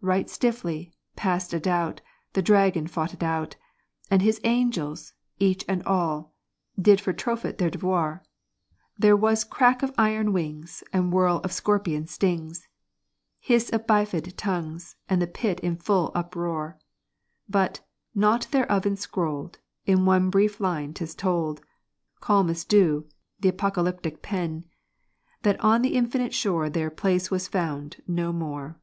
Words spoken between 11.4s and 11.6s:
of